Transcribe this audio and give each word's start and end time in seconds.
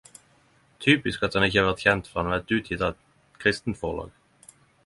Typisk 0.85 1.25
at 1.27 1.35
den 1.35 1.45
ikkje 1.49 1.65
vert 1.67 1.83
kjent 1.83 2.09
fordi 2.15 2.31
den 2.33 2.39
er 2.39 2.57
utgjeve 2.63 2.89
av 2.89 2.97
eit 2.97 3.39
kristent 3.45 3.83
forlag. 3.83 4.53